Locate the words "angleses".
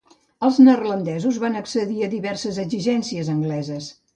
3.39-3.93